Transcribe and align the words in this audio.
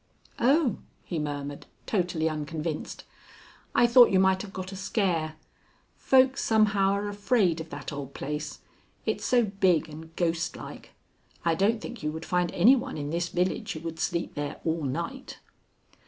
"Oh," 0.39 0.77
he 1.05 1.19
murmured, 1.19 1.67
totally 1.85 2.27
unconvinced, 2.27 3.03
"I 3.75 3.85
thought 3.85 4.09
you 4.09 4.19
might 4.19 4.41
have 4.41 4.51
got 4.51 4.71
a 4.71 4.75
scare. 4.75 5.35
Folks 5.95 6.43
somehow 6.43 6.93
are 6.93 7.07
afraid 7.07 7.61
of 7.61 7.69
that 7.69 7.93
old 7.93 8.15
place, 8.15 8.61
it's 9.05 9.23
so 9.25 9.43
big 9.45 9.87
and 9.87 10.15
ghost 10.15 10.55
like. 10.55 10.95
I 11.45 11.53
don't 11.53 11.79
think 11.79 12.01
you 12.01 12.11
would 12.11 12.25
find 12.25 12.51
any 12.53 12.75
one 12.75 12.97
in 12.97 13.11
this 13.11 13.27
village 13.29 13.73
who 13.73 13.81
would 13.81 13.99
sleep 13.99 14.33
there 14.33 14.59
all 14.65 14.81
night." 14.85 15.37